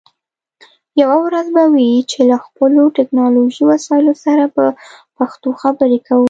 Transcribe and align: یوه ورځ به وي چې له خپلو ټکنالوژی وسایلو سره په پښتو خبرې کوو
یوه 1.01 1.17
ورځ 1.25 1.47
به 1.55 1.63
وي 1.73 1.91
چې 2.11 2.19
له 2.29 2.37
خپلو 2.45 2.81
ټکنالوژی 2.97 3.63
وسایلو 3.65 4.13
سره 4.25 4.43
په 4.55 4.63
پښتو 5.17 5.49
خبرې 5.61 5.99
کوو 6.07 6.19